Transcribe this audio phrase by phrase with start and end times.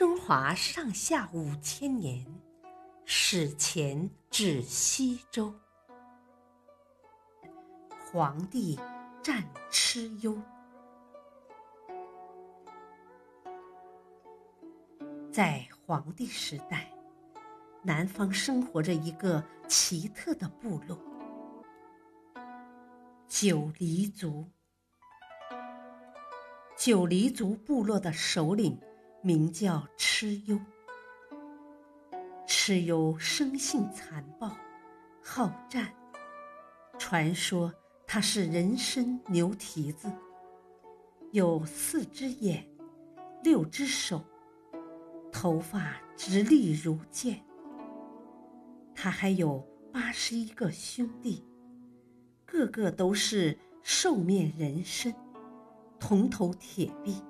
[0.00, 2.24] 中华上下五千年，
[3.04, 5.52] 史前至西周。
[8.06, 8.80] 黄帝
[9.22, 10.40] 战蚩尤。
[15.30, 16.90] 在黄帝时代，
[17.82, 20.98] 南方生活着一个奇特的部落——
[23.28, 24.50] 九黎族。
[26.74, 28.80] 九黎族部落的首领。
[29.22, 30.58] 名叫蚩尤。
[32.46, 34.56] 蚩尤生性残暴，
[35.22, 35.94] 好战。
[36.98, 37.72] 传说
[38.06, 40.10] 他是人身牛蹄子，
[41.32, 42.68] 有四只眼，
[43.42, 44.22] 六只手，
[45.32, 47.42] 头发直立如剑。
[48.94, 51.44] 他还有八十一个兄弟，
[52.44, 55.14] 个个都是兽面人身，
[55.98, 57.22] 铜头铁臂。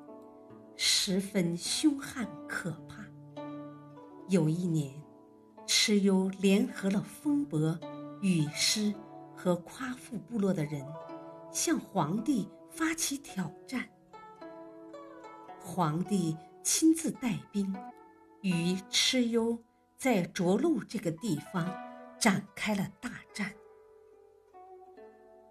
[0.82, 3.04] 十分凶悍可怕。
[4.30, 4.94] 有一年，
[5.66, 7.78] 蚩尤联合了风伯、
[8.22, 8.94] 雨师
[9.36, 10.82] 和夸父部落的人，
[11.52, 13.90] 向皇帝发起挑战。
[15.58, 17.76] 皇帝亲自带兵，
[18.40, 19.62] 与蚩尤
[19.98, 21.70] 在涿鹿这个地方
[22.18, 23.52] 展开了大战。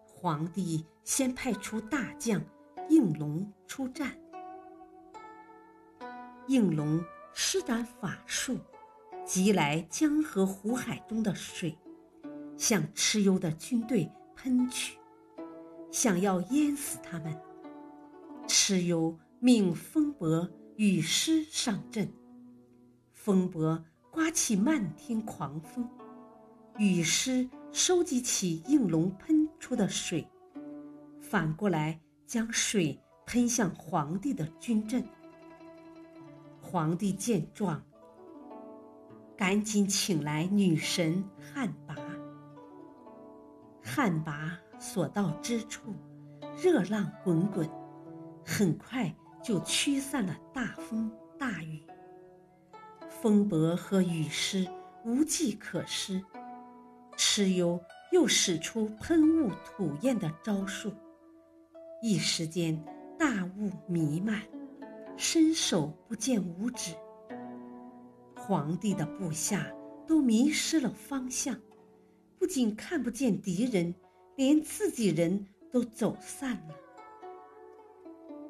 [0.07, 2.41] 皇帝先派出大将
[2.89, 4.17] 应龙出战。
[6.49, 6.99] 应龙
[7.31, 8.57] 施展法术，
[9.23, 11.77] 急来江河湖海中的水，
[12.57, 14.97] 向蚩尤的军队喷去，
[15.91, 17.39] 想要淹死他们。
[18.47, 22.11] 蚩尤命风伯、雨师上阵，
[23.13, 25.87] 风伯刮起漫天狂风，
[26.79, 30.27] 雨师收集起应龙喷出的水，
[31.19, 35.07] 反过来将水喷向皇帝的军阵。
[36.71, 37.83] 皇帝见状，
[39.35, 41.97] 赶紧请来女神旱魃。
[43.81, 45.95] 旱魃所到之处，
[46.61, 47.67] 热浪滚滚，
[48.45, 49.11] 很快
[49.43, 51.81] 就驱散了大风大雨。
[53.09, 54.67] 风伯和雨师
[55.03, 56.23] 无计可施，
[57.17, 60.93] 蚩尤又使出喷雾吐焰的招数，
[62.03, 62.79] 一时间
[63.17, 64.39] 大雾弥漫。
[65.21, 66.95] 伸手不见五指，
[68.37, 69.69] 皇帝的部下
[70.07, 71.59] 都迷失了方向，
[72.37, 73.93] 不仅看不见敌人，
[74.37, 76.75] 连自己人都走散了。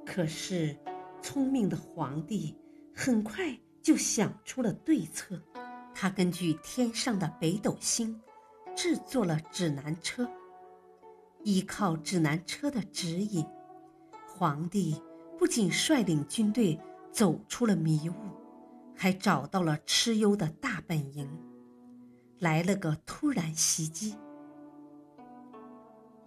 [0.05, 0.77] 可是，
[1.23, 2.55] 聪明的皇帝
[2.93, 5.41] 很快就想出了对策，
[5.95, 8.21] 他根据天上的北斗星，
[8.75, 10.29] 制作了指南车。
[11.43, 13.43] 依靠指南车的指引，
[14.27, 15.01] 皇帝。
[15.39, 16.77] 不仅率领军队
[17.13, 18.13] 走出了迷雾，
[18.93, 21.29] 还找到了蚩尤的大本营，
[22.39, 24.17] 来了个突然袭击。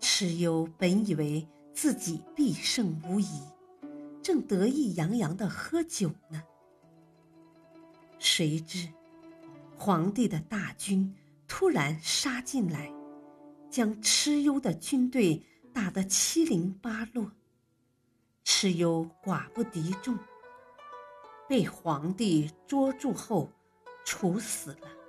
[0.00, 3.42] 蚩尤本以为自己必胜无疑，
[4.22, 6.42] 正得意洋洋地喝酒呢，
[8.18, 8.88] 谁知
[9.76, 11.14] 皇帝的大军
[11.46, 12.90] 突然杀进来，
[13.68, 17.30] 将蚩尤的军队打得七零八落。
[18.62, 20.16] 蚩尤寡不敌众，
[21.48, 23.50] 被皇帝捉住后
[24.04, 25.01] 处死了。